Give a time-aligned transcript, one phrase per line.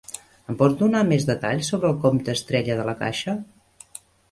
[0.53, 3.39] Em pots donar més detalls sobre el compte Estrella de La Caixa?